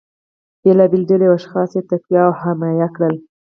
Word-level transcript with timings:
بیلابیلې 0.61 1.05
ډلې 1.09 1.25
او 1.29 1.35
اشخاص 1.39 1.69
یې 1.77 1.81
تقویه 1.89 2.21
او 2.27 2.31
حمایه 2.39 2.87
کړل 2.95 3.15